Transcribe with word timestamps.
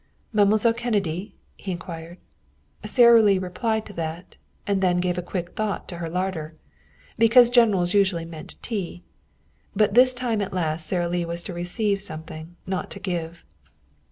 "Mademoiselle 0.33 0.73
Kennedy?" 0.73 1.35
he 1.57 1.71
inquired. 1.71 2.17
Sara 2.83 3.21
Lee 3.21 3.37
replied 3.37 3.85
to 3.85 3.93
that, 3.93 4.35
and 4.65 4.81
then 4.81 4.99
gave 4.99 5.19
a 5.19 5.21
quick 5.21 5.49
thought 5.51 5.87
to 5.89 5.97
her 5.97 6.09
larder. 6.09 6.55
Because 7.19 7.51
generals 7.51 7.93
usually 7.93 8.25
meant 8.25 8.55
tea. 8.63 9.03
But 9.75 9.93
this 9.93 10.15
time 10.15 10.41
at 10.41 10.53
last, 10.53 10.87
Sara 10.87 11.07
Lee 11.07 11.23
was 11.23 11.43
to 11.43 11.53
receive 11.53 12.01
something, 12.01 12.55
not 12.65 12.89
to 12.89 12.99
give. 12.99 13.45